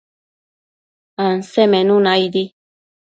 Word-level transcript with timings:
Ansemenuna 1.25 2.11
aidi 2.17 2.43